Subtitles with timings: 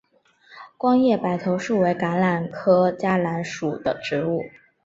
[0.77, 4.41] 光叶白头树为橄榄科嘉榄属的植物。